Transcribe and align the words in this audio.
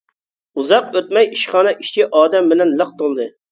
ئۇزاق 0.61 0.87
ئۆتمەي 1.01 1.29
ئىشخانا 1.35 1.75
ئىچى 1.83 2.09
ئادەم 2.23 2.53
بىلەن 2.55 2.75
لىق 2.83 2.99
تولدى. 3.05 3.33